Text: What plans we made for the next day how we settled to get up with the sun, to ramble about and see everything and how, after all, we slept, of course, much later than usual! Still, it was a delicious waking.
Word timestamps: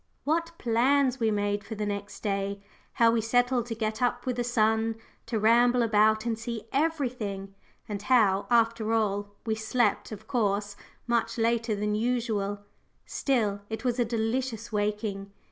What 0.23 0.53
plans 0.57 1.19
we 1.19 1.29
made 1.29 1.63
for 1.63 1.75
the 1.75 1.85
next 1.85 2.21
day 2.23 2.59
how 2.93 3.11
we 3.11 3.21
settled 3.21 3.67
to 3.67 3.75
get 3.75 4.01
up 4.01 4.25
with 4.25 4.37
the 4.37 4.43
sun, 4.43 4.95
to 5.27 5.37
ramble 5.37 5.83
about 5.83 6.25
and 6.25 6.39
see 6.39 6.63
everything 6.73 7.53
and 7.87 8.01
how, 8.01 8.47
after 8.49 8.93
all, 8.93 9.35
we 9.45 9.53
slept, 9.53 10.11
of 10.11 10.27
course, 10.27 10.75
much 11.05 11.37
later 11.37 11.75
than 11.75 11.93
usual! 11.93 12.61
Still, 13.05 13.61
it 13.69 13.85
was 13.85 13.99
a 13.99 14.03
delicious 14.03 14.71
waking. 14.71 15.31